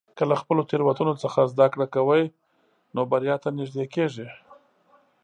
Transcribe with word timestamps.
که 0.17 0.23
له 0.29 0.35
خپلو 0.41 0.61
تېروتنو 0.69 1.13
څخه 1.23 1.41
زده 1.51 1.67
کړه 1.73 1.85
کوې، 1.95 2.23
نو 2.93 3.01
بریا 3.11 3.35
ته 3.43 3.49
نږدې 3.57 3.85
کېږې. 3.93 4.27